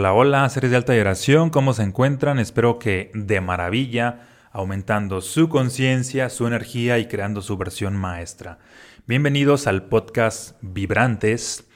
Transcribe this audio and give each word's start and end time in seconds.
Hola, 0.00 0.12
hola, 0.12 0.48
seres 0.48 0.72
de 0.72 0.76
alta 0.76 0.92
vibración, 0.92 1.50
¿cómo 1.50 1.72
se 1.72 1.84
encuentran? 1.84 2.40
Espero 2.40 2.80
que 2.80 3.12
de 3.14 3.40
maravilla, 3.40 4.26
aumentando 4.50 5.20
su 5.20 5.48
conciencia, 5.48 6.30
su 6.30 6.48
energía 6.48 6.98
y 6.98 7.06
creando 7.06 7.42
su 7.42 7.56
versión 7.56 7.94
maestra. 7.94 8.58
Bienvenidos 9.06 9.68
al 9.68 9.84
podcast 9.84 10.58
Vibrantes. 10.62 11.68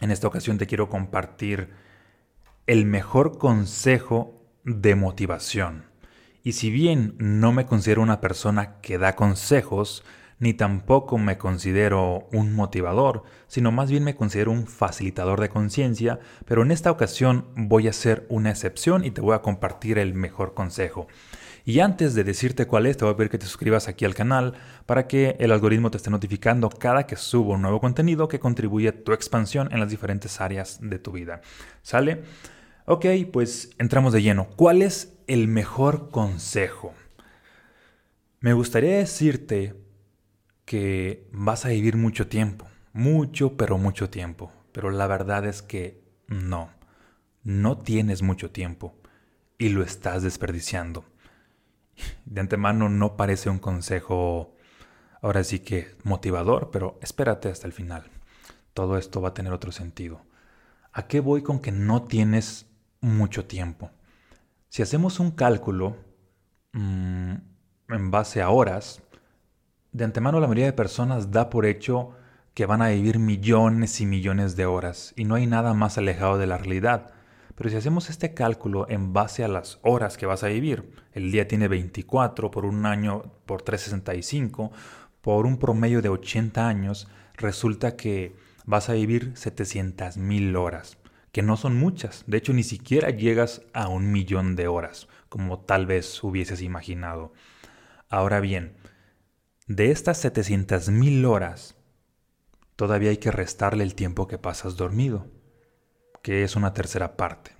En 0.00 0.10
esta 0.10 0.26
ocasión 0.26 0.56
te 0.56 0.66
quiero 0.66 0.88
compartir 0.88 1.68
el 2.66 2.86
mejor 2.86 3.36
consejo 3.36 4.42
de 4.64 4.94
motivación. 4.94 5.84
Y 6.42 6.52
si 6.52 6.70
bien 6.70 7.14
no 7.18 7.52
me 7.52 7.66
considero 7.66 8.00
una 8.00 8.22
persona 8.22 8.80
que 8.80 8.96
da 8.96 9.16
consejos, 9.16 10.02
ni 10.38 10.54
tampoco 10.54 11.18
me 11.18 11.38
considero 11.38 12.28
un 12.32 12.52
motivador, 12.52 13.24
sino 13.46 13.72
más 13.72 13.90
bien 13.90 14.04
me 14.04 14.14
considero 14.14 14.52
un 14.52 14.66
facilitador 14.66 15.40
de 15.40 15.48
conciencia, 15.48 16.18
pero 16.44 16.62
en 16.62 16.70
esta 16.70 16.90
ocasión 16.90 17.46
voy 17.56 17.86
a 17.86 17.90
hacer 17.90 18.26
una 18.28 18.50
excepción 18.50 19.04
y 19.04 19.10
te 19.10 19.20
voy 19.20 19.34
a 19.34 19.42
compartir 19.42 19.98
el 19.98 20.14
mejor 20.14 20.54
consejo. 20.54 21.06
Y 21.66 21.80
antes 21.80 22.14
de 22.14 22.24
decirte 22.24 22.66
cuál 22.66 22.84
es, 22.84 22.98
te 22.98 23.04
voy 23.04 23.14
a 23.14 23.16
pedir 23.16 23.30
que 23.30 23.38
te 23.38 23.46
suscribas 23.46 23.88
aquí 23.88 24.04
al 24.04 24.14
canal 24.14 24.52
para 24.84 25.06
que 25.06 25.36
el 25.38 25.50
algoritmo 25.50 25.90
te 25.90 25.96
esté 25.96 26.10
notificando 26.10 26.68
cada 26.68 27.06
que 27.06 27.16
subo 27.16 27.54
un 27.54 27.62
nuevo 27.62 27.80
contenido 27.80 28.28
que 28.28 28.38
contribuye 28.38 28.88
a 28.88 29.04
tu 29.04 29.12
expansión 29.12 29.70
en 29.72 29.80
las 29.80 29.88
diferentes 29.88 30.42
áreas 30.42 30.78
de 30.82 30.98
tu 30.98 31.12
vida. 31.12 31.40
¿Sale? 31.80 32.22
Ok, 32.84 33.06
pues 33.32 33.70
entramos 33.78 34.12
de 34.12 34.20
lleno. 34.20 34.46
¿Cuál 34.56 34.82
es 34.82 35.14
el 35.26 35.48
mejor 35.48 36.10
consejo? 36.10 36.92
Me 38.40 38.52
gustaría 38.52 38.98
decirte 38.98 39.74
que 40.64 41.28
vas 41.32 41.64
a 41.64 41.70
vivir 41.70 41.96
mucho 41.96 42.28
tiempo, 42.28 42.66
mucho, 42.92 43.56
pero 43.56 43.78
mucho 43.78 44.10
tiempo. 44.10 44.52
Pero 44.72 44.90
la 44.90 45.06
verdad 45.06 45.46
es 45.46 45.62
que 45.62 46.02
no, 46.26 46.70
no 47.42 47.78
tienes 47.78 48.22
mucho 48.22 48.50
tiempo 48.50 48.94
y 49.58 49.68
lo 49.68 49.82
estás 49.82 50.22
desperdiciando. 50.22 51.04
De 52.24 52.40
antemano 52.40 52.88
no 52.88 53.16
parece 53.16 53.50
un 53.50 53.58
consejo, 53.58 54.56
ahora 55.22 55.44
sí 55.44 55.60
que 55.60 55.94
motivador, 56.02 56.70
pero 56.72 56.98
espérate 57.02 57.48
hasta 57.48 57.66
el 57.66 57.72
final. 57.72 58.10
Todo 58.72 58.98
esto 58.98 59.20
va 59.20 59.28
a 59.28 59.34
tener 59.34 59.52
otro 59.52 59.70
sentido. 59.70 60.22
¿A 60.92 61.06
qué 61.06 61.20
voy 61.20 61.42
con 61.42 61.60
que 61.60 61.70
no 61.72 62.02
tienes 62.04 62.66
mucho 63.00 63.46
tiempo? 63.46 63.90
Si 64.68 64.82
hacemos 64.82 65.20
un 65.20 65.30
cálculo 65.30 65.96
mmm, 66.72 67.34
en 67.88 68.10
base 68.10 68.42
a 68.42 68.50
horas, 68.50 69.00
de 69.94 70.04
antemano 70.04 70.40
la 70.40 70.48
mayoría 70.48 70.66
de 70.66 70.72
personas 70.72 71.30
da 71.30 71.48
por 71.48 71.64
hecho 71.66 72.10
que 72.52 72.66
van 72.66 72.82
a 72.82 72.88
vivir 72.88 73.20
millones 73.20 74.00
y 74.00 74.06
millones 74.06 74.56
de 74.56 74.66
horas 74.66 75.14
y 75.16 75.24
no 75.24 75.36
hay 75.36 75.46
nada 75.46 75.72
más 75.72 75.96
alejado 75.98 76.36
de 76.36 76.48
la 76.48 76.58
realidad. 76.58 77.12
Pero 77.54 77.70
si 77.70 77.76
hacemos 77.76 78.10
este 78.10 78.34
cálculo 78.34 78.86
en 78.90 79.12
base 79.12 79.44
a 79.44 79.48
las 79.48 79.78
horas 79.82 80.16
que 80.16 80.26
vas 80.26 80.42
a 80.42 80.48
vivir, 80.48 80.90
el 81.12 81.30
día 81.30 81.46
tiene 81.46 81.68
24 81.68 82.50
por 82.50 82.64
un 82.64 82.86
año 82.86 83.22
por 83.46 83.62
365, 83.62 84.72
por 85.20 85.46
un 85.46 85.58
promedio 85.58 86.02
de 86.02 86.08
80 86.08 86.66
años, 86.66 87.06
resulta 87.36 87.94
que 87.94 88.34
vas 88.66 88.88
a 88.88 88.94
vivir 88.94 89.30
700 89.36 90.16
mil 90.16 90.56
horas, 90.56 90.98
que 91.30 91.42
no 91.42 91.56
son 91.56 91.76
muchas, 91.76 92.24
de 92.26 92.38
hecho 92.38 92.52
ni 92.52 92.64
siquiera 92.64 93.10
llegas 93.10 93.62
a 93.72 93.86
un 93.86 94.10
millón 94.10 94.56
de 94.56 94.66
horas, 94.66 95.06
como 95.28 95.60
tal 95.60 95.86
vez 95.86 96.24
hubieses 96.24 96.62
imaginado. 96.62 97.32
Ahora 98.08 98.40
bien, 98.40 98.74
de 99.66 99.90
estas 99.90 100.22
700.000 100.22 101.24
horas, 101.26 101.74
todavía 102.76 103.10
hay 103.10 103.16
que 103.16 103.30
restarle 103.30 103.82
el 103.82 103.94
tiempo 103.94 104.28
que 104.28 104.36
pasas 104.36 104.76
dormido, 104.76 105.26
que 106.22 106.44
es 106.44 106.54
una 106.54 106.74
tercera 106.74 107.16
parte. 107.16 107.52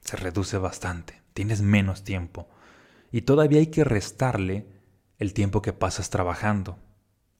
Se 0.00 0.16
reduce 0.16 0.56
bastante, 0.56 1.20
tienes 1.34 1.60
menos 1.60 2.02
tiempo. 2.02 2.48
Y 3.12 3.22
todavía 3.22 3.58
hay 3.58 3.66
que 3.66 3.84
restarle 3.84 4.66
el 5.18 5.34
tiempo 5.34 5.60
que 5.60 5.74
pasas 5.74 6.08
trabajando. 6.08 6.78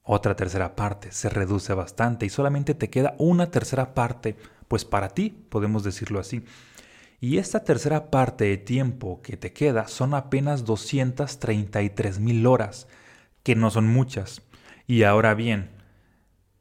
Otra 0.03 0.35
tercera 0.35 0.75
parte, 0.75 1.11
se 1.11 1.29
reduce 1.29 1.73
bastante 1.73 2.27
y 2.27 2.29
solamente 2.29 2.75
te 2.75 2.91
queda 2.91 3.15
una 3.17 3.49
tercera 3.49 3.95
parte, 3.95 4.35
pues 4.67 4.85
para 4.85 5.09
ti, 5.09 5.31
podemos 5.49 5.83
decirlo 5.83 6.19
así. 6.19 6.45
Y 7.19 7.39
esta 7.39 7.63
tercera 7.63 8.11
parte 8.11 8.45
de 8.45 8.57
tiempo 8.57 9.23
que 9.23 9.35
te 9.35 9.51
queda 9.51 9.87
son 9.87 10.13
apenas 10.13 10.63
233 10.63 12.19
mil 12.19 12.45
horas 12.45 12.87
que 13.45 13.55
no 13.55 13.69
son 13.69 13.87
muchas. 13.87 14.41
Y 14.87 15.03
ahora 15.03 15.35
bien, 15.35 15.69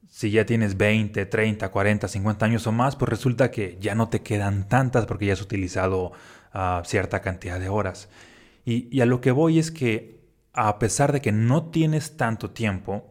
si 0.06 0.30
ya 0.30 0.44
tienes 0.44 0.76
20, 0.76 1.24
30, 1.24 1.70
40, 1.70 2.08
50 2.08 2.44
años 2.44 2.66
o 2.66 2.72
más, 2.72 2.94
pues 2.94 3.08
resulta 3.08 3.50
que 3.50 3.78
ya 3.80 3.94
no 3.94 4.10
te 4.10 4.20
quedan 4.20 4.68
tantas 4.68 5.06
porque 5.06 5.24
ya 5.24 5.32
has 5.32 5.40
utilizado 5.40 6.12
ah, 6.52 6.82
cierta 6.84 7.22
cantidad 7.22 7.58
de 7.58 7.70
horas. 7.70 8.10
Y, 8.66 8.94
y 8.94 9.00
a 9.00 9.06
lo 9.06 9.22
que 9.22 9.30
voy 9.30 9.58
es 9.58 9.70
que 9.70 10.20
a 10.52 10.78
pesar 10.78 11.12
de 11.12 11.22
que 11.22 11.32
no 11.32 11.70
tienes 11.70 12.18
tanto 12.18 12.50
tiempo, 12.50 13.10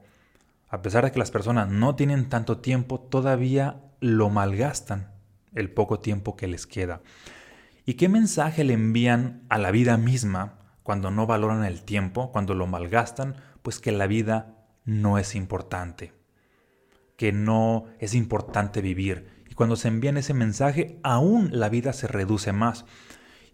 a 0.69 0.83
pesar 0.83 1.05
de 1.05 1.11
que 1.11 1.19
las 1.19 1.31
personas 1.31 1.67
no 1.67 1.95
tienen 1.95 2.29
tanto 2.29 2.59
tiempo, 2.59 2.99
todavía 2.99 3.81
lo 3.99 4.29
malgastan 4.29 5.11
el 5.55 5.71
poco 5.71 5.99
tiempo 5.99 6.35
que 6.35 6.47
les 6.47 6.67
queda. 6.67 7.01
¿Y 7.87 7.95
qué 7.95 8.07
mensaje 8.07 8.63
le 8.63 8.73
envían 8.73 9.41
a 9.49 9.57
la 9.57 9.71
vida 9.71 9.97
misma 9.97 10.59
cuando 10.83 11.09
no 11.09 11.25
valoran 11.25 11.63
el 11.65 11.81
tiempo, 11.81 12.31
cuando 12.31 12.53
lo 12.53 12.67
malgastan 12.67 13.35
pues 13.63 13.79
que 13.79 13.91
la 13.91 14.05
vida 14.05 14.67
no 14.85 15.17
es 15.17 15.33
importante, 15.33 16.13
que 17.17 17.31
no 17.31 17.85
es 17.99 18.13
importante 18.13 18.81
vivir. 18.81 19.43
Y 19.49 19.55
cuando 19.55 19.75
se 19.75 19.87
envían 19.87 20.17
ese 20.17 20.33
mensaje, 20.33 20.99
aún 21.01 21.49
la 21.51 21.69
vida 21.69 21.93
se 21.93 22.07
reduce 22.07 22.51
más. 22.51 22.85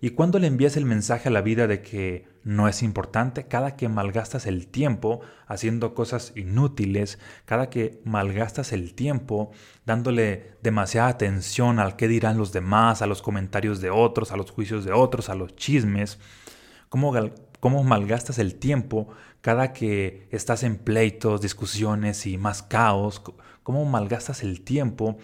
Y 0.01 0.11
cuando 0.11 0.39
le 0.39 0.47
envías 0.47 0.77
el 0.77 0.85
mensaje 0.85 1.27
a 1.27 1.31
la 1.31 1.41
vida 1.41 1.67
de 1.67 1.81
que 1.81 2.25
no 2.43 2.69
es 2.69 2.83
importante, 2.83 3.47
cada 3.47 3.75
que 3.75 3.89
malgastas 3.89 4.47
el 4.47 4.67
tiempo 4.67 5.19
haciendo 5.45 5.93
cosas 5.93 6.31
inútiles, 6.35 7.19
cada 7.45 7.69
que 7.69 8.01
malgastas 8.05 8.71
el 8.71 8.93
tiempo 8.93 9.51
dándole 9.85 10.53
demasiada 10.63 11.09
atención 11.09 11.79
al 11.79 11.97
qué 11.97 12.07
dirán 12.07 12.37
los 12.37 12.53
demás, 12.53 13.01
a 13.01 13.07
los 13.07 13.21
comentarios 13.21 13.81
de 13.81 13.89
otros, 13.89 14.31
a 14.31 14.37
los 14.37 14.51
juicios 14.51 14.85
de 14.85 14.93
otros, 14.93 15.27
a 15.29 15.35
los 15.35 15.55
chismes, 15.57 16.17
cómo, 16.89 17.13
cómo 17.59 17.83
malgastas 17.83 18.39
el 18.39 18.55
tiempo 18.55 19.07
cada 19.41 19.71
que 19.71 20.27
estás 20.31 20.63
en 20.63 20.77
pleitos, 20.77 21.41
discusiones 21.41 22.25
y 22.25 22.37
más 22.37 22.61
caos, 22.61 23.21
cómo 23.63 23.85
malgastas 23.85 24.43
el 24.43 24.61
tiempo 24.61 25.17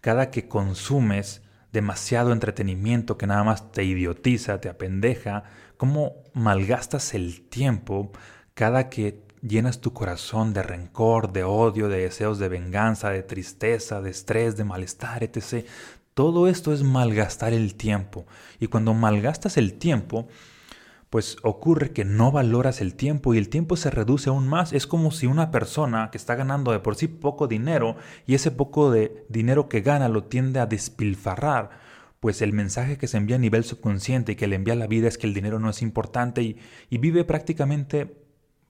cada 0.00 0.30
que 0.30 0.48
consumes 0.48 1.42
demasiado 1.72 2.32
entretenimiento 2.32 3.16
que 3.16 3.26
nada 3.26 3.44
más 3.44 3.70
te 3.70 3.84
idiotiza, 3.84 4.60
te 4.60 4.68
apendeja, 4.68 5.44
cómo 5.76 6.24
malgastas 6.34 7.14
el 7.14 7.42
tiempo 7.42 8.10
cada 8.54 8.88
que 8.88 9.22
llenas 9.42 9.80
tu 9.80 9.92
corazón 9.92 10.52
de 10.52 10.62
rencor, 10.62 11.32
de 11.32 11.44
odio, 11.44 11.88
de 11.88 12.00
deseos 12.00 12.38
de 12.38 12.48
venganza, 12.48 13.10
de 13.10 13.22
tristeza, 13.22 14.00
de 14.00 14.10
estrés, 14.10 14.56
de 14.56 14.64
malestar, 14.64 15.22
etc. 15.22 15.66
Todo 16.14 16.48
esto 16.48 16.72
es 16.72 16.82
malgastar 16.82 17.52
el 17.52 17.74
tiempo. 17.74 18.26
Y 18.58 18.66
cuando 18.66 18.92
malgastas 18.92 19.56
el 19.56 19.74
tiempo, 19.78 20.28
pues 21.10 21.38
ocurre 21.42 21.90
que 21.90 22.04
no 22.04 22.30
valoras 22.30 22.80
el 22.80 22.94
tiempo 22.94 23.34
y 23.34 23.38
el 23.38 23.48
tiempo 23.48 23.76
se 23.76 23.90
reduce 23.90 24.30
aún 24.30 24.46
más. 24.46 24.72
Es 24.72 24.86
como 24.86 25.10
si 25.10 25.26
una 25.26 25.50
persona 25.50 26.10
que 26.12 26.18
está 26.18 26.36
ganando 26.36 26.70
de 26.70 26.78
por 26.78 26.94
sí 26.94 27.08
poco 27.08 27.48
dinero 27.48 27.96
y 28.26 28.34
ese 28.34 28.52
poco 28.52 28.92
de 28.92 29.26
dinero 29.28 29.68
que 29.68 29.80
gana 29.80 30.08
lo 30.08 30.24
tiende 30.24 30.60
a 30.60 30.66
despilfarrar, 30.66 31.70
pues 32.20 32.42
el 32.42 32.52
mensaje 32.52 32.96
que 32.96 33.08
se 33.08 33.16
envía 33.16 33.36
a 33.36 33.40
nivel 33.40 33.64
subconsciente 33.64 34.32
y 34.32 34.36
que 34.36 34.46
le 34.46 34.54
envía 34.54 34.74
a 34.74 34.76
la 34.76 34.86
vida 34.86 35.08
es 35.08 35.18
que 35.18 35.26
el 35.26 35.34
dinero 35.34 35.58
no 35.58 35.70
es 35.70 35.82
importante 35.82 36.42
y, 36.42 36.58
y 36.90 36.98
vive 36.98 37.24
prácticamente 37.24 38.16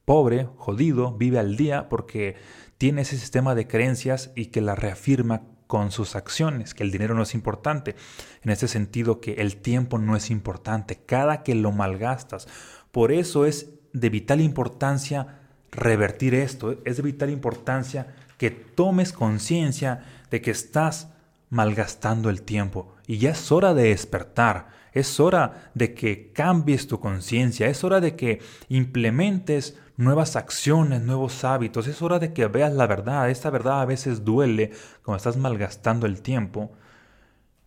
pobre, 0.07 0.49
jodido, 0.57 1.13
vive 1.19 1.39
al 1.39 1.57
día 1.57 1.91
porque 1.91 2.37
tiene 2.79 3.03
ese 3.03 3.19
sistema 3.19 3.55
de 3.55 3.67
creencias 3.67 4.33
y 4.35 4.47
que 4.47 4.63
la 4.63 4.75
reafirma 4.75 5.43
con 5.71 5.93
sus 5.93 6.17
acciones, 6.17 6.75
que 6.75 6.83
el 6.83 6.91
dinero 6.91 7.15
no 7.15 7.23
es 7.23 7.33
importante. 7.33 7.95
En 8.43 8.51
ese 8.51 8.67
sentido, 8.67 9.21
que 9.21 9.35
el 9.35 9.59
tiempo 9.59 9.99
no 9.99 10.17
es 10.17 10.29
importante, 10.29 10.99
cada 11.07 11.45
que 11.45 11.55
lo 11.55 11.71
malgastas. 11.71 12.49
Por 12.91 13.13
eso 13.13 13.47
es 13.47 13.71
de 13.93 14.11
vital 14.11 14.41
importancia 14.41 15.39
revertir 15.71 16.35
esto, 16.35 16.77
es 16.85 16.97
de 16.97 17.05
vital 17.05 17.31
importancia 17.31 18.17
que 18.37 18.51
tomes 18.51 19.13
conciencia 19.13 20.03
de 20.29 20.43
que 20.43 20.51
estás 20.51 21.11
malgastando 21.51 22.31
el 22.31 22.43
tiempo 22.43 22.97
y 23.07 23.19
ya 23.19 23.31
es 23.31 23.53
hora 23.53 23.73
de 23.73 23.91
despertar, 23.91 24.71
es 24.93 25.21
hora 25.21 25.71
de 25.75 25.95
que 25.95 26.33
cambies 26.33 26.89
tu 26.89 26.99
conciencia, 26.99 27.69
es 27.69 27.85
hora 27.85 28.01
de 28.01 28.17
que 28.17 28.41
implementes 28.69 29.79
nuevas 30.01 30.35
acciones, 30.37 31.03
nuevos 31.03 31.45
hábitos. 31.45 31.87
Es 31.87 32.03
hora 32.03 32.19
de 32.19 32.33
que 32.33 32.47
veas 32.47 32.73
la 32.73 32.87
verdad. 32.87 33.31
Esta 33.31 33.51
verdad 33.51 33.81
a 33.81 33.85
veces 33.85 34.25
duele 34.25 34.73
cuando 35.05 35.19
estás 35.19 35.37
malgastando 35.37 36.07
el 36.07 36.23
tiempo 36.23 36.73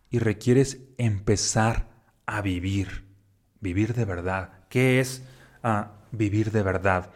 y 0.09 0.19
requieres 0.19 0.79
empezar 0.97 1.87
a 2.25 2.41
vivir. 2.41 3.05
Vivir 3.61 3.93
de 3.93 4.05
verdad. 4.05 4.65
¿Qué 4.69 4.99
es 4.99 5.23
ah, 5.63 5.93
vivir 6.11 6.51
de 6.51 6.63
verdad? 6.63 7.11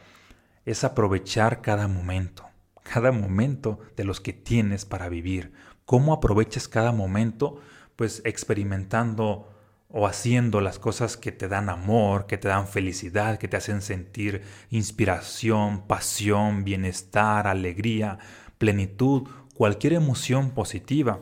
Es 0.66 0.84
aprovechar 0.84 1.62
cada 1.62 1.88
momento, 1.88 2.46
cada 2.84 3.12
momento 3.12 3.80
de 3.96 4.04
los 4.04 4.22
que 4.22 4.34
tienes 4.34 4.86
para 4.86 5.10
vivir. 5.10 5.52
¿Cómo 5.86 6.14
aprovechas 6.14 6.68
cada 6.68 6.92
momento? 6.92 7.60
pues 7.98 8.22
experimentando 8.26 9.50
o 9.90 10.06
haciendo 10.06 10.60
las 10.62 10.80
cosas 10.80 11.16
que 11.18 11.32
te 11.32 11.48
dan 11.48 11.70
amor, 11.70 12.26
que 12.26 12.38
te 12.38 12.50
dan 12.50 12.68
felicidad, 12.68 13.38
que 13.38 13.48
te 13.48 13.58
hacen 13.58 13.82
sentir 13.82 14.42
inspiración, 14.70 15.88
pasión, 15.88 16.64
bienestar, 16.64 17.48
alegría, 17.48 18.20
plenitud, 18.58 19.28
cualquier 19.54 19.94
emoción 19.94 20.52
positiva. 20.52 21.20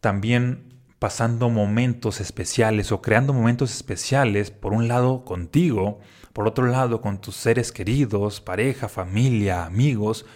También 0.00 0.74
pasando 0.98 1.48
momentos 1.50 2.20
especiales 2.20 2.90
o 2.90 3.02
creando 3.02 3.32
momentos 3.32 3.72
especiales, 3.72 4.50
por 4.50 4.72
un 4.72 4.88
lado 4.88 5.24
contigo, 5.24 6.00
por 6.32 6.48
otro 6.48 6.66
lado 6.66 7.00
con 7.00 7.20
tus 7.20 7.36
seres 7.36 7.70
queridos, 7.70 8.40
pareja, 8.40 8.88
familia, 8.88 9.64
amigos, 9.64 10.26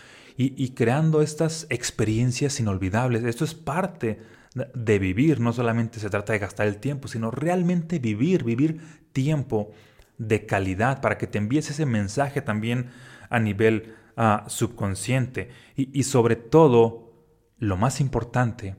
y, 0.42 0.70
creando 0.70 1.20
estas 1.20 1.66
experiencias 1.68 2.60
inolvidables. 2.60 3.24
Esto 3.24 3.44
es 3.44 3.52
parte 3.52 4.18
de 4.54 4.98
vivir, 4.98 5.40
no 5.40 5.52
solamente 5.52 6.00
se 6.00 6.10
trata 6.10 6.32
de 6.32 6.40
gastar 6.40 6.66
el 6.66 6.78
tiempo, 6.78 7.08
sino 7.08 7.30
realmente 7.30 7.98
vivir, 7.98 8.44
vivir 8.44 8.80
tiempo 9.12 9.70
de 10.18 10.44
calidad 10.46 11.00
para 11.00 11.18
que 11.18 11.26
te 11.26 11.38
envíes 11.38 11.70
ese 11.70 11.86
mensaje 11.86 12.42
también 12.42 12.90
a 13.28 13.38
nivel 13.38 13.94
ah, 14.16 14.44
subconsciente. 14.48 15.50
y 15.76 16.02
sobre 16.02 16.36
todo, 16.36 17.12
lo 17.58 17.76
más 17.76 18.00
importante 18.00 18.76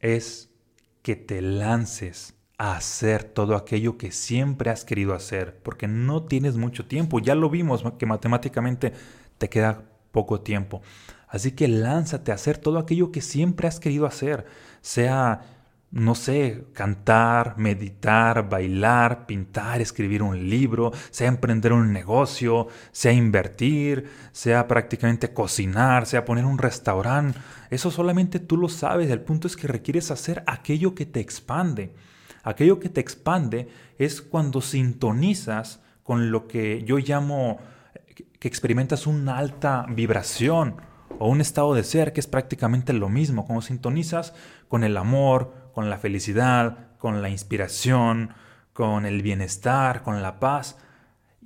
es 0.00 0.50
que 1.02 1.16
te 1.16 1.40
lances 1.40 2.34
a 2.58 2.76
hacer 2.76 3.24
todo 3.24 3.56
aquello 3.56 3.98
que 3.98 4.12
siempre 4.12 4.70
has 4.70 4.84
querido 4.84 5.14
hacer, 5.14 5.60
porque 5.62 5.88
no 5.88 6.24
tienes 6.24 6.56
mucho 6.56 6.86
tiempo. 6.86 7.18
Ya 7.18 7.34
lo 7.34 7.50
vimos 7.50 7.84
que 7.98 8.06
matemáticamente 8.06 8.92
te 9.38 9.48
queda 9.48 9.84
poco 10.12 10.40
tiempo. 10.40 10.82
Así 11.34 11.50
que 11.50 11.66
lánzate 11.66 12.30
a 12.30 12.36
hacer 12.36 12.58
todo 12.58 12.78
aquello 12.78 13.10
que 13.10 13.20
siempre 13.20 13.66
has 13.66 13.80
querido 13.80 14.06
hacer, 14.06 14.46
sea 14.82 15.40
no 15.90 16.14
sé, 16.14 16.66
cantar, 16.72 17.58
meditar, 17.58 18.48
bailar, 18.48 19.26
pintar, 19.26 19.80
escribir 19.80 20.22
un 20.22 20.48
libro, 20.48 20.92
sea 21.10 21.26
emprender 21.26 21.72
un 21.72 21.92
negocio, 21.92 22.68
sea 22.92 23.12
invertir, 23.12 24.08
sea 24.30 24.68
prácticamente 24.68 25.32
cocinar, 25.32 26.06
sea 26.06 26.24
poner 26.24 26.44
un 26.44 26.56
restaurante. 26.56 27.36
Eso 27.68 27.90
solamente 27.90 28.38
tú 28.38 28.56
lo 28.56 28.68
sabes. 28.68 29.10
El 29.10 29.20
punto 29.20 29.48
es 29.48 29.56
que 29.56 29.66
requieres 29.66 30.12
hacer 30.12 30.44
aquello 30.46 30.94
que 30.94 31.04
te 31.04 31.18
expande. 31.18 31.96
Aquello 32.44 32.78
que 32.78 32.90
te 32.90 33.00
expande 33.00 33.68
es 33.98 34.22
cuando 34.22 34.60
sintonizas 34.60 35.80
con 36.04 36.30
lo 36.30 36.46
que 36.46 36.84
yo 36.84 36.98
llamo 36.98 37.58
que 38.38 38.46
experimentas 38.46 39.08
una 39.08 39.36
alta 39.36 39.84
vibración 39.88 40.93
o 41.18 41.28
un 41.28 41.40
estado 41.40 41.74
de 41.74 41.84
ser 41.84 42.12
que 42.12 42.20
es 42.20 42.26
prácticamente 42.26 42.92
lo 42.92 43.08
mismo, 43.08 43.46
como 43.46 43.62
sintonizas 43.62 44.34
con 44.68 44.84
el 44.84 44.96
amor, 44.96 45.70
con 45.72 45.90
la 45.90 45.98
felicidad, 45.98 46.96
con 46.98 47.22
la 47.22 47.28
inspiración, 47.28 48.30
con 48.72 49.06
el 49.06 49.22
bienestar, 49.22 50.02
con 50.02 50.22
la 50.22 50.40
paz, 50.40 50.78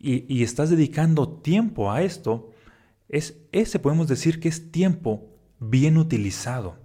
y, 0.00 0.44
estás 0.44 0.70
dedicando 0.70 1.28
tiempo 1.28 1.90
a 1.90 2.02
esto, 2.02 2.52
es, 3.08 3.36
ese 3.50 3.80
podemos 3.80 4.06
decir 4.06 4.38
que 4.38 4.48
es 4.48 4.70
tiempo 4.70 5.28
bien 5.58 5.96
utilizado. 5.96 6.76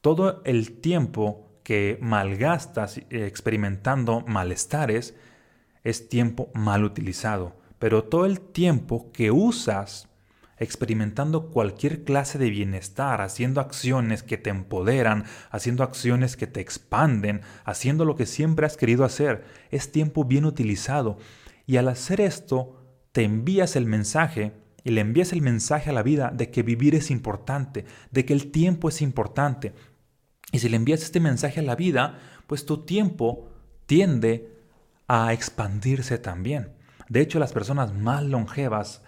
Todo 0.00 0.42
el 0.44 0.80
tiempo 0.80 1.60
que 1.62 1.98
malgastas 2.00 3.00
experimentando 3.10 4.24
malestares 4.26 5.14
es 5.84 6.08
tiempo 6.08 6.50
mal 6.52 6.82
utilizado, 6.82 7.56
pero 7.78 8.04
todo 8.04 8.26
el 8.26 8.40
tiempo 8.40 9.12
que 9.12 9.30
usas 9.30 10.08
experimentando 10.58 11.50
cualquier 11.50 12.04
clase 12.04 12.38
de 12.38 12.50
bienestar, 12.50 13.20
haciendo 13.20 13.60
acciones 13.60 14.22
que 14.22 14.38
te 14.38 14.50
empoderan, 14.50 15.24
haciendo 15.50 15.84
acciones 15.84 16.36
que 16.36 16.46
te 16.46 16.60
expanden, 16.60 17.42
haciendo 17.64 18.04
lo 18.04 18.16
que 18.16 18.26
siempre 18.26 18.66
has 18.66 18.76
querido 18.76 19.04
hacer. 19.04 19.44
Es 19.70 19.92
tiempo 19.92 20.24
bien 20.24 20.44
utilizado. 20.44 21.18
Y 21.66 21.76
al 21.76 21.88
hacer 21.88 22.20
esto, 22.20 22.78
te 23.12 23.24
envías 23.24 23.76
el 23.76 23.86
mensaje 23.86 24.52
y 24.84 24.90
le 24.90 25.00
envías 25.00 25.32
el 25.32 25.42
mensaje 25.42 25.90
a 25.90 25.92
la 25.92 26.02
vida 26.02 26.32
de 26.34 26.50
que 26.50 26.62
vivir 26.62 26.94
es 26.94 27.10
importante, 27.10 27.84
de 28.10 28.24
que 28.24 28.32
el 28.32 28.50
tiempo 28.50 28.88
es 28.88 29.02
importante. 29.02 29.74
Y 30.52 30.60
si 30.60 30.68
le 30.68 30.76
envías 30.76 31.02
este 31.02 31.20
mensaje 31.20 31.60
a 31.60 31.64
la 31.64 31.76
vida, 31.76 32.18
pues 32.46 32.64
tu 32.64 32.84
tiempo 32.84 33.50
tiende 33.86 34.56
a 35.06 35.32
expandirse 35.32 36.18
también. 36.18 36.72
De 37.08 37.20
hecho, 37.20 37.38
las 37.38 37.52
personas 37.52 37.94
más 37.94 38.22
longevas 38.22 39.02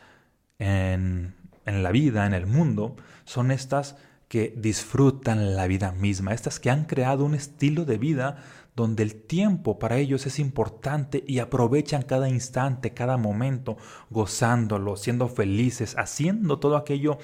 en 0.59 1.35
en 1.71 1.83
la 1.83 1.91
vida, 1.91 2.27
en 2.27 2.35
el 2.35 2.47
mundo, 2.47 2.97
son 3.25 3.51
estas 3.51 3.97
que 4.29 4.55
disfrutan 4.57 5.57
la 5.57 5.67
vida 5.67 5.93
misma, 5.93 6.35
estas 6.35 6.61
que 6.61 6.71
han 6.71 6.85
creado 6.85 7.25
un 7.25 7.35
estilo 7.35 7.85
de 7.85 7.99
vida 7.99 8.37
donde 8.77 9.03
el 9.03 9.15
tiempo 9.15 9.79
para 9.79 9.99
ellos 9.99 10.27
es 10.27 10.39
importante 10.39 11.25
y 11.27 11.41
aprovechan 11.41 12.03
cada 12.03 12.29
instante, 12.29 12.95
cada 12.95 13.17
momento, 13.17 13.77
gozándolo, 14.09 14.97
siendo 14.97 15.29
felices, 15.29 15.97
haciendo 15.99 16.61
todo 16.61 16.77
aquello 16.77 17.19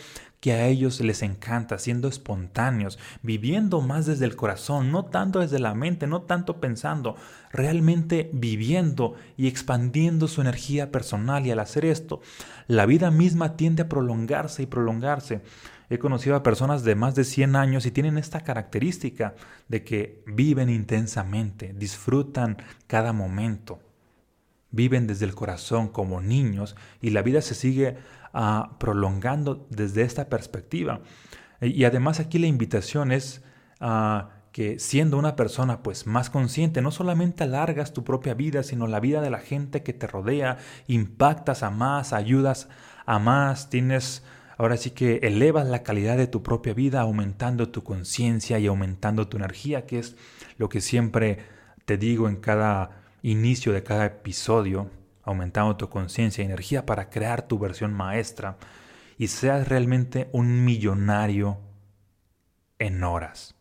que 0.46 0.52
a 0.52 0.69
ellos 0.69 1.00
les 1.00 1.22
encanta, 1.22 1.76
siendo 1.76 2.06
espontáneos, 2.06 3.00
viviendo 3.20 3.81
más 3.81 4.06
desde 4.06 4.26
el 4.26 4.37
corazón, 4.37 4.93
no 4.93 5.06
tanto 5.06 5.40
desde 5.40 5.58
la 5.58 5.75
mente, 5.75 6.06
no 6.06 6.22
tanto 6.22 6.60
pensando, 6.60 7.16
realmente 7.50 8.31
viviendo 8.32 9.14
y 9.37 9.48
expandiendo 9.48 10.28
su 10.28 10.43
energía 10.43 10.93
personal 10.93 11.44
y 11.46 11.50
al 11.50 11.58
hacer 11.58 11.84
esto, 11.84 12.20
la 12.69 12.87
vida 12.87 13.10
misma 13.10 13.56
tiende 13.56 13.82
a 13.82 13.88
prolongarse 13.88 14.62
y 14.62 14.66
prolongarse. 14.66 15.40
He 15.90 15.98
conocido 15.98 16.37
a 16.37 16.44
personas 16.44 16.84
de 16.84 16.94
más 16.94 17.16
de 17.16 17.25
100 17.25 17.56
años 17.56 17.84
y 17.84 17.90
tienen 17.90 18.16
esta 18.16 18.44
característica 18.44 19.34
de 19.66 19.82
que 19.82 20.22
viven 20.28 20.70
intensamente, 20.70 21.75
disfrutan 21.76 22.58
cada 22.87 23.12
momento, 23.12 23.81
viven 24.70 25.08
desde 25.08 25.25
el 25.25 25.34
corazón 25.34 25.88
como 25.88 26.20
niños 26.20 26.76
y 27.02 27.10
la 27.10 27.22
vida 27.22 27.42
se 27.42 27.56
sigue 27.56 27.96
prolongando 28.78 29.66
desde 29.70 30.02
esta 30.02 30.28
perspectiva. 30.28 31.00
Y 31.60 31.84
además 31.84 32.20
aquí 32.20 32.38
la 32.38 32.46
invitación 32.46 33.10
es 33.12 33.42
ah, 33.80 34.30
que 34.52 34.78
siendo 34.78 35.18
una 35.18 35.36
persona 35.36 35.82
pues 35.82 36.06
más 36.06 36.28
consciente, 36.28 36.82
no 36.82 36.90
solamente 36.90 37.44
alargas 37.44 37.92
tu 37.92 38.04
propia 38.04 38.34
vida, 38.34 38.62
sino 38.62 38.86
la 38.86 39.00
vida 39.00 39.20
de 39.20 39.30
la 39.30 39.38
gente 39.38 39.82
que 39.82 39.92
te 39.92 40.06
rodea, 40.06 40.58
impactas 40.86 41.62
a 41.62 41.70
más, 41.70 42.12
ayudas 42.12 42.68
a 43.06 43.18
más, 43.18 43.70
tienes 43.70 44.22
Ahora 44.58 44.78
sí 44.78 44.90
que 44.90 45.16
elevas 45.22 45.66
la 45.66 45.82
calidad 45.82 46.16
de 46.16 46.26
tu 46.26 46.42
propia 46.42 46.72
vida 46.72 47.02
aumentando 47.02 47.68
tu 47.68 47.84
conciencia 47.84 48.58
y 48.58 48.66
aumentando 48.66 49.28
tu 49.28 49.36
energía, 49.36 49.84
que 49.84 49.98
es 49.98 50.16
lo 50.56 50.70
que 50.70 50.80
siempre 50.80 51.40
te 51.84 51.98
digo 51.98 52.26
en 52.28 52.36
cada 52.36 53.02
inicio 53.22 53.72
de 53.72 53.82
cada 53.82 54.06
episodio, 54.06 54.90
aumentando 55.26 55.76
tu 55.76 55.90
conciencia 55.90 56.42
y 56.42 56.47
energía 56.47 56.87
para 56.87 57.11
crear 57.11 57.42
tu 57.42 57.59
versión 57.59 57.92
maestra 57.92 58.56
y 59.18 59.28
seas 59.28 59.68
realmente 59.68 60.30
un 60.33 60.64
millonario 60.64 61.59
en 62.78 63.04
horas. 63.04 63.54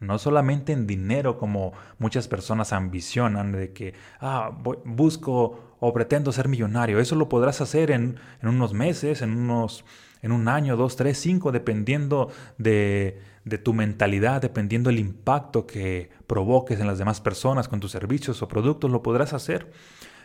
No 0.00 0.18
solamente 0.18 0.72
en 0.72 0.86
dinero 0.86 1.38
como 1.38 1.72
muchas 1.98 2.26
personas 2.26 2.72
ambicionan 2.72 3.52
de 3.52 3.72
que, 3.72 3.94
ah, 4.20 4.50
busco 4.84 5.76
o 5.80 5.92
pretendo 5.92 6.32
ser 6.32 6.48
millonario. 6.48 7.00
Eso 7.00 7.16
lo 7.16 7.28
podrás 7.28 7.60
hacer 7.60 7.90
en, 7.90 8.18
unos 8.42 8.72
meses, 8.72 9.22
en 9.22 9.36
unos 9.36 9.84
en 10.20 10.32
un 10.32 10.48
año, 10.48 10.76
dos, 10.76 10.96
tres, 10.96 11.16
cinco, 11.18 11.52
dependiendo 11.52 12.28
de, 12.58 13.20
de 13.44 13.58
tu 13.58 13.72
mentalidad, 13.72 14.42
dependiendo 14.42 14.90
del 14.90 14.98
impacto 14.98 15.64
que 15.64 16.10
provoques 16.26 16.80
en 16.80 16.88
las 16.88 16.98
demás 16.98 17.20
personas 17.20 17.68
con 17.68 17.78
tus 17.78 17.92
servicios 17.92 18.42
o 18.42 18.48
productos, 18.48 18.90
lo 18.90 19.00
podrás 19.00 19.32
hacer. 19.32 19.70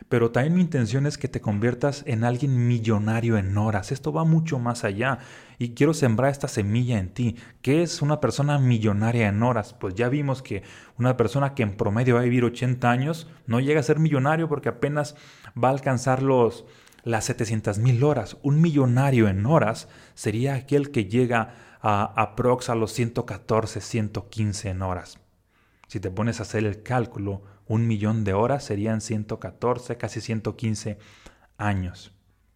Pero 0.09 0.31
también 0.31 0.55
mi 0.55 0.61
intención 0.61 1.05
es 1.05 1.17
que 1.17 1.27
te 1.27 1.41
conviertas 1.41 2.03
en 2.05 2.23
alguien 2.23 2.67
millonario 2.67 3.37
en 3.37 3.57
horas. 3.57 3.91
Esto 3.91 4.11
va 4.11 4.23
mucho 4.23 4.59
más 4.59 4.83
allá 4.83 5.19
y 5.57 5.69
quiero 5.69 5.93
sembrar 5.93 6.31
esta 6.31 6.47
semilla 6.47 6.99
en 6.99 7.09
ti. 7.09 7.35
¿Qué 7.61 7.83
es 7.83 8.01
una 8.01 8.19
persona 8.19 8.59
millonaria 8.59 9.27
en 9.27 9.41
horas? 9.43 9.73
Pues 9.73 9.95
ya 9.95 10.09
vimos 10.09 10.41
que 10.41 10.63
una 10.97 11.17
persona 11.17 11.55
que 11.55 11.63
en 11.63 11.75
promedio 11.77 12.15
va 12.15 12.21
a 12.21 12.25
vivir 12.25 12.43
80 12.43 12.89
años 12.89 13.27
no 13.47 13.59
llega 13.59 13.79
a 13.79 13.83
ser 13.83 13.99
millonario 13.99 14.47
porque 14.49 14.69
apenas 14.69 15.15
va 15.61 15.69
a 15.69 15.71
alcanzar 15.71 16.21
los 16.21 16.65
las 17.03 17.25
700 17.25 17.79
mil 17.79 18.03
horas. 18.03 18.37
Un 18.43 18.61
millonario 18.61 19.27
en 19.27 19.45
horas 19.45 19.87
sería 20.15 20.55
aquel 20.55 20.91
que 20.91 21.05
llega 21.05 21.55
a 21.81 22.13
aprox 22.21 22.69
a 22.69 22.75
los 22.75 22.93
114, 22.93 23.81
115 23.81 24.69
en 24.69 24.81
horas. 24.81 25.19
Si 25.87 25.99
te 25.99 26.09
pones 26.09 26.39
a 26.39 26.43
hacer 26.43 26.65
el 26.65 26.81
cálculo, 26.81 27.43
un 27.67 27.87
millón 27.87 28.23
de 28.23 28.33
horas 28.33 28.63
serían 28.63 29.01
114, 29.01 29.97
casi 29.97 30.21
115 30.21 30.97
años. 31.57 32.13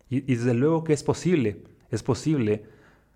Y, 0.09 0.17
y 0.31 0.35
desde 0.35 0.53
luego 0.53 0.83
que 0.83 0.93
es 0.93 1.03
posible, 1.03 1.63
es 1.91 2.03
posible 2.03 2.65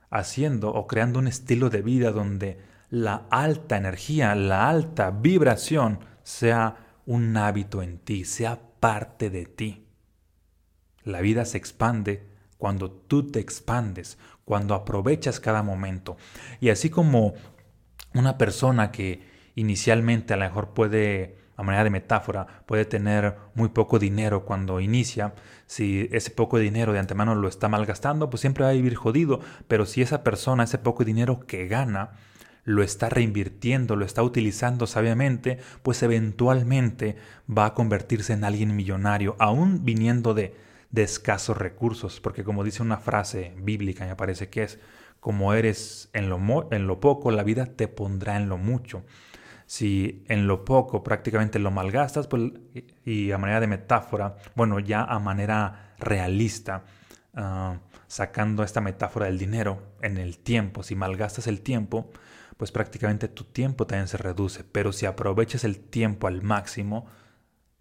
haciendo 0.09 0.73
o 0.73 0.87
creando 0.87 1.19
un 1.19 1.27
estilo 1.27 1.69
de 1.69 1.81
vida 1.81 2.11
donde 2.11 2.59
la 2.89 3.25
alta 3.29 3.77
energía, 3.77 4.35
la 4.35 4.69
alta 4.69 5.11
vibración 5.11 5.99
sea 6.23 6.75
un 7.05 7.35
hábito 7.37 7.81
en 7.81 7.97
ti, 7.97 8.25
sea 8.25 8.59
parte 8.79 9.29
de 9.29 9.45
ti. 9.45 9.85
La 11.03 11.21
vida 11.21 11.45
se 11.45 11.57
expande 11.57 12.27
cuando 12.57 12.91
tú 12.91 13.31
te 13.31 13.39
expandes, 13.39 14.17
cuando 14.45 14.75
aprovechas 14.75 15.39
cada 15.39 15.63
momento. 15.63 16.17
Y 16.59 16.69
así 16.69 16.89
como 16.89 17.33
una 18.13 18.37
persona 18.37 18.91
que 18.91 19.23
inicialmente 19.55 20.33
a 20.33 20.37
lo 20.37 20.45
mejor 20.45 20.73
puede, 20.73 21.37
a 21.61 21.65
manera 21.65 21.83
de 21.83 21.89
metáfora, 21.89 22.47
puede 22.65 22.85
tener 22.85 23.35
muy 23.53 23.69
poco 23.69 23.99
dinero 23.99 24.45
cuando 24.45 24.79
inicia, 24.79 25.33
si 25.65 26.09
ese 26.11 26.31
poco 26.31 26.57
dinero 26.57 26.91
de 26.91 26.99
antemano 26.99 27.35
lo 27.35 27.47
está 27.47 27.67
malgastando, 27.67 28.29
pues 28.29 28.41
siempre 28.41 28.63
va 28.63 28.71
a 28.71 28.73
vivir 28.73 28.95
jodido, 28.95 29.39
pero 29.67 29.85
si 29.85 30.01
esa 30.01 30.23
persona, 30.23 30.63
ese 30.63 30.79
poco 30.79 31.03
dinero 31.03 31.39
que 31.41 31.67
gana, 31.67 32.11
lo 32.63 32.83
está 32.83 33.09
reinvirtiendo, 33.09 33.95
lo 33.95 34.05
está 34.05 34.23
utilizando 34.23 34.87
sabiamente, 34.87 35.59
pues 35.83 36.01
eventualmente 36.03 37.15
va 37.49 37.67
a 37.67 37.73
convertirse 37.73 38.33
en 38.33 38.43
alguien 38.43 38.75
millonario, 38.75 39.35
aún 39.39 39.85
viniendo 39.85 40.33
de, 40.33 40.55
de 40.91 41.03
escasos 41.03 41.57
recursos, 41.57 42.19
porque 42.19 42.43
como 42.43 42.63
dice 42.63 42.81
una 42.81 42.97
frase 42.97 43.53
bíblica, 43.57 44.05
me 44.05 44.15
parece 44.15 44.49
que 44.49 44.63
es, 44.63 44.79
como 45.19 45.53
eres 45.53 46.09
en 46.13 46.29
lo, 46.29 46.67
en 46.71 46.87
lo 46.87 46.99
poco, 46.99 47.29
la 47.31 47.43
vida 47.43 47.67
te 47.67 47.87
pondrá 47.87 48.37
en 48.37 48.49
lo 48.49 48.57
mucho. 48.57 49.03
Si 49.71 50.25
en 50.27 50.47
lo 50.47 50.65
poco 50.65 51.01
prácticamente 51.01 51.57
lo 51.57 51.71
malgastas, 51.71 52.27
pues, 52.27 52.51
y 53.05 53.31
a 53.31 53.37
manera 53.37 53.61
de 53.61 53.67
metáfora, 53.67 54.35
bueno, 54.53 54.81
ya 54.81 55.05
a 55.05 55.17
manera 55.19 55.93
realista, 55.97 56.83
ah, 57.35 57.79
sacando 58.05 58.63
esta 58.63 58.81
metáfora 58.81 59.27
del 59.27 59.39
dinero 59.39 59.93
en 60.01 60.17
el 60.17 60.39
tiempo, 60.39 60.83
si 60.83 60.93
malgastas 60.95 61.47
el 61.47 61.61
tiempo, 61.61 62.11
pues 62.57 62.73
prácticamente 62.73 63.29
tu 63.29 63.45
tiempo 63.45 63.87
también 63.87 64.09
se 64.09 64.17
reduce, 64.17 64.65
pero 64.65 64.91
si 64.91 65.05
aprovechas 65.05 65.63
el 65.63 65.79
tiempo 65.79 66.27
al 66.27 66.41
máximo, 66.41 67.05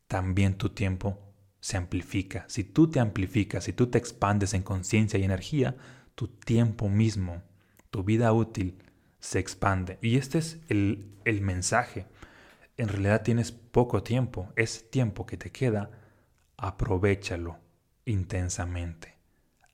también 0.06 0.54
tu 0.54 0.68
tiempo 0.68 1.18
se 1.58 1.76
amplifica. 1.76 2.44
Si 2.46 2.62
tú 2.62 2.88
te 2.88 3.00
amplificas, 3.00 3.64
si 3.64 3.72
tú 3.72 3.88
te 3.88 3.98
expandes 3.98 4.54
en 4.54 4.62
conciencia 4.62 5.18
y 5.18 5.24
energía, 5.24 5.74
tu 6.14 6.28
tiempo 6.28 6.88
mismo, 6.88 7.42
tu 7.90 8.04
vida 8.04 8.32
útil, 8.32 8.78
se 9.20 9.38
expande. 9.38 9.98
Y 10.02 10.16
este 10.16 10.38
es 10.38 10.58
el, 10.68 11.14
el 11.24 11.40
mensaje. 11.40 12.06
En 12.76 12.88
realidad 12.88 13.22
tienes 13.22 13.52
poco 13.52 14.02
tiempo, 14.02 14.52
ese 14.56 14.82
tiempo 14.82 15.26
que 15.26 15.36
te 15.36 15.52
queda, 15.52 15.90
aprovechalo 16.56 17.58
intensamente. 18.04 19.16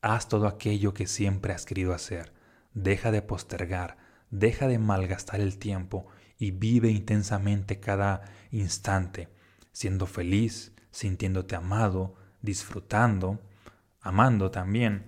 Haz 0.03 0.29
todo 0.29 0.47
aquello 0.47 0.93
que 0.93 1.07
siempre 1.07 1.53
has 1.53 1.65
querido 1.65 1.95
hacer. 1.95 2.33
Deja 2.75 3.11
de 3.11 3.23
postergar, 3.23 3.97
deja 4.31 4.69
de 4.69 4.79
malgastar 4.79 5.41
el 5.41 5.59
tiempo 5.59 6.07
y 6.38 6.50
vive 6.50 6.91
intensamente 6.91 7.81
cada 7.81 8.23
instante, 8.50 9.29
siendo 9.73 10.07
feliz, 10.07 10.73
sintiéndote 10.91 11.57
amado, 11.57 12.15
disfrutando, 12.43 13.41
amando 14.00 14.50
también, 14.50 15.07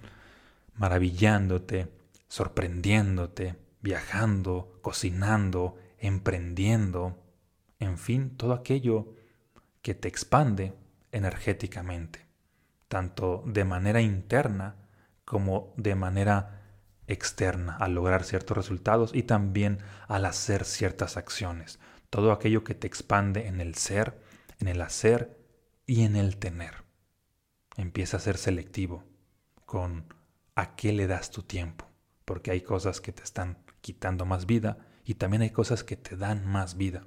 maravillándote, 0.75 1.93
sorprendiéndote, 2.29 3.57
viajando, 3.89 4.79
cocinando, 4.83 5.79
emprendiendo, 5.97 7.25
en 7.79 7.97
fin, 7.97 8.37
todo 8.37 8.53
aquello 8.53 9.15
que 9.81 9.95
te 9.95 10.09
expande 10.09 10.75
energéticamente, 11.11 12.27
tanto 12.89 13.43
de 13.47 13.65
manera 13.65 14.03
interna 14.03 14.77
como 15.25 15.73
de 15.79 15.95
manera 15.95 16.67
externa 17.07 17.79
al 17.79 17.95
lograr 17.95 18.25
ciertos 18.25 18.59
resultados 18.59 19.15
y 19.15 19.23
también 19.23 19.79
al 20.07 20.27
hacer 20.27 20.67
ciertas 20.67 21.17
acciones. 21.17 21.79
Todo 22.11 22.33
aquello 22.33 22.65
que 22.65 22.75
te 22.75 22.87
expande 22.87 23.47
en 23.47 23.59
el 23.59 23.75
ser, 23.75 24.21
en 24.61 24.69
el 24.69 24.83
hacer 24.83 25.35
y 25.87 26.03
en 26.03 26.15
el 26.15 26.37
tener. 26.37 26.85
Empieza 27.79 28.19
a 28.19 28.21
ser 28.21 28.37
selectivo 28.37 29.03
con 29.65 30.13
a 30.57 30.77
qué 30.77 30.93
le 30.93 31.07
das 31.07 31.31
tu 31.31 31.43
tiempo, 31.43 31.87
porque 32.27 32.51
hay 32.51 32.61
cosas 32.61 33.01
que 33.01 33.13
te 33.13 33.23
están 33.23 33.57
quitando 33.81 34.25
más 34.25 34.47
vida 34.47 34.79
y 35.05 35.15
también 35.15 35.43
hay 35.43 35.51
cosas 35.51 35.85
que 35.85 35.97
te 35.97 36.17
dan 36.17 36.47
más 36.47 36.77
vida. 36.77 37.07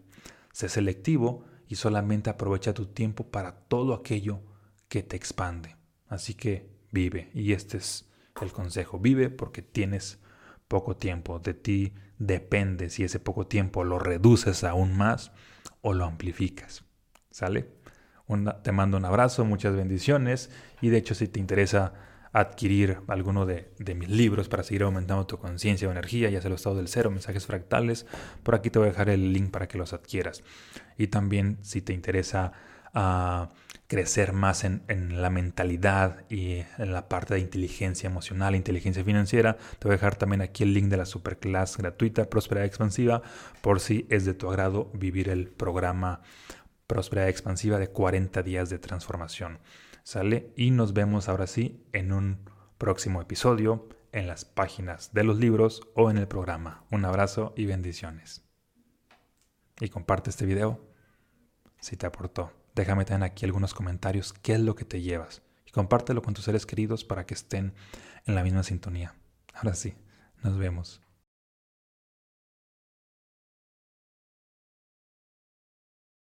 Sé 0.52 0.70
selectivo 0.70 1.46
y 1.68 1.76
solamente 1.76 2.30
aprovecha 2.30 2.74
tu 2.74 2.88
tiempo 2.88 3.32
para 3.32 3.52
todo 3.68 3.94
aquello 3.94 4.42
que 4.88 5.04
te 5.04 5.16
expande. 5.16 5.78
Así 6.08 6.34
que 6.34 6.70
vive 6.92 7.32
y 7.34 7.54
este 7.54 7.78
es 7.78 8.10
el 8.42 8.52
consejo. 8.52 9.00
Vive 9.00 9.30
porque 9.30 9.62
tienes 9.62 10.20
poco 10.68 10.98
tiempo. 10.98 11.40
De 11.40 11.54
ti 11.54 11.94
depende 12.18 12.90
si 12.90 13.04
ese 13.04 13.20
poco 13.20 13.48
tiempo 13.48 13.84
lo 13.84 14.00
reduces 14.00 14.64
aún 14.64 14.96
más 14.98 15.32
o 15.82 15.94
lo 15.94 16.06
amplificas. 16.06 16.84
¿Sale? 17.30 17.82
te 18.64 18.72
mando 18.72 18.98
un 18.98 19.04
abrazo, 19.04 19.44
muchas 19.44 19.76
bendiciones 19.76 20.50
y 20.80 20.90
de 20.90 20.98
hecho 20.98 21.16
si 21.16 21.28
te 21.28 21.40
interesa 21.40 21.94
adquirir 22.34 23.00
alguno 23.08 23.46
de, 23.46 23.70
mis 23.96 24.10
libros 24.10 24.48
para 24.48 24.64
seguir 24.64 24.84
aumentando 24.84 25.28
tu 25.28 25.38
conciencia 25.38 25.88
o 25.88 25.92
energía, 25.92 26.30
ya 26.30 26.42
sea 26.42 26.50
el 26.50 26.56
estado 26.56 26.76
del 26.76 26.88
cero, 26.88 27.12
mensajes 27.12 27.46
fractales, 27.46 28.06
por 28.44 28.56
aquí 28.56 28.70
te 28.70 28.80
voy 28.80 28.88
a 28.88 28.92
dejar 28.92 29.10
el 29.10 29.34
link 29.34 29.52
para 29.52 29.68
que 29.68 29.78
los 29.78 29.94
adquieras. 29.94 30.44
Y 30.98 31.08
también 31.08 31.58
si 31.62 31.82
te 31.82 31.94
interesa 31.94 32.54
a 32.94 33.50
crecer 33.88 34.32
más 34.32 34.64
en, 34.64 34.82
la 35.22 35.30
mentalidad 35.30 36.24
y 36.30 36.64
en 36.78 36.94
la 36.94 37.10
parte 37.10 37.34
de 37.34 37.42
inteligencia 37.42 38.08
emocional, 38.08 38.56
inteligencia 38.56 39.04
financiera, 39.04 39.58
te 39.80 39.88
voy 39.88 39.94
a 39.94 39.98
dejar 39.98 40.16
también 40.16 40.42
aquí 40.42 40.64
el 40.64 40.74
link 40.74 40.88
de 40.88 40.98
la 40.98 41.06
superclass 41.06 41.78
gratuita 41.78 42.30
Prosperidad 42.30 42.66
Expansiva 42.66 43.22
por 43.62 43.82
si 43.82 44.08
es 44.10 44.24
de 44.24 44.34
tu 44.34 44.50
agrado 44.50 44.90
vivir 44.94 45.28
el 45.28 45.50
programa 45.50 46.22
Prosperidad 46.88 47.28
Expansiva 47.28 47.80
de 47.80 47.90
40 47.90 48.42
días 48.44 48.70
de 48.70 48.80
transformación. 48.80 49.60
¿Sale? 50.12 50.52
Y 50.58 50.72
nos 50.72 50.92
vemos 50.92 51.30
ahora 51.30 51.48
sí 51.48 51.86
en 51.94 52.12
un 52.12 52.40
próximo 52.78 53.22
episodio, 53.22 53.88
en 54.12 54.28
las 54.28 54.44
páginas 54.44 55.14
de 55.14 55.24
los 55.24 55.40
libros 55.40 55.84
o 55.96 56.12
en 56.12 56.18
el 56.18 56.28
programa. 56.28 56.84
Un 56.92 57.06
abrazo 57.06 57.54
y 57.56 57.66
bendiciones. 57.66 58.44
Y 59.80 59.88
comparte 59.88 60.30
este 60.30 60.46
video 60.46 60.86
si 61.80 61.96
te 61.96 62.08
aportó. 62.08 62.52
Déjame 62.76 63.06
también 63.06 63.24
aquí 63.24 63.46
algunos 63.46 63.74
comentarios, 63.74 64.34
qué 64.34 64.56
es 64.56 64.60
lo 64.60 64.76
que 64.76 64.84
te 64.84 65.00
llevas. 65.00 65.44
Y 65.66 65.72
compártelo 65.72 66.22
con 66.22 66.34
tus 66.34 66.44
seres 66.44 66.66
queridos 66.66 67.06
para 67.06 67.26
que 67.26 67.34
estén 67.34 67.74
en 68.26 68.36
la 68.36 68.44
misma 68.44 68.64
sintonía. 68.64 69.16
Ahora 69.54 69.76
sí, 69.76 69.96
nos 70.44 70.58
vemos. 70.58 71.02